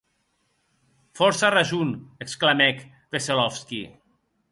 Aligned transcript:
Fòrça 1.19 1.51
rason!, 1.55 1.91
exclamèc 2.25 2.81
Veselovsky. 3.17 3.83